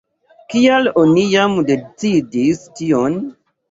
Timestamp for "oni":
1.03-1.27